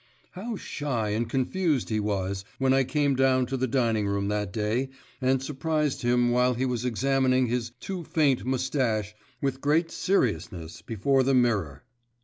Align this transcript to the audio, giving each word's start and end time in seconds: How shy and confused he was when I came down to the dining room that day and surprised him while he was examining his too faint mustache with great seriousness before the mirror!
How 0.31 0.55
shy 0.55 1.09
and 1.09 1.29
confused 1.29 1.89
he 1.89 1.99
was 1.99 2.43
when 2.57 2.73
I 2.73 2.83
came 2.83 3.15
down 3.15 3.45
to 3.45 3.55
the 3.55 3.67
dining 3.67 4.07
room 4.07 4.29
that 4.29 4.51
day 4.51 4.89
and 5.21 5.43
surprised 5.43 6.01
him 6.01 6.31
while 6.31 6.55
he 6.55 6.65
was 6.65 6.83
examining 6.83 7.45
his 7.45 7.69
too 7.79 8.03
faint 8.03 8.43
mustache 8.43 9.13
with 9.43 9.61
great 9.61 9.91
seriousness 9.91 10.81
before 10.81 11.21
the 11.21 11.35
mirror! 11.35 11.83